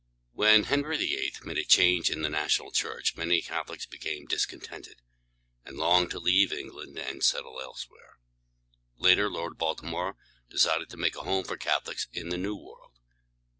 [0.31, 1.33] When Henry VIII.
[1.43, 4.99] made a change in the national church, many Catholics became discontented,
[5.63, 8.17] and longed to leave England and settle elsewhere.
[8.97, 10.15] Later, Lord Bal´ti more
[10.49, 12.97] decided to make a home for Catholics in the New World.